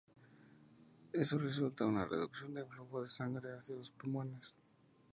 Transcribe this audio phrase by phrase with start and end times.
[1.13, 4.55] Eso resulta en una reducción del flujo de sangre hacia los pulmones.